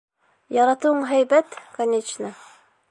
[0.57, 2.35] Яратыуың һәйбәт, конечно.